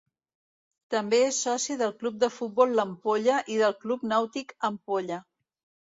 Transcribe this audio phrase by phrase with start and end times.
[0.93, 5.25] També és soci del Club de Futbol l'Ampolla i del Club Nàutic Ampolla.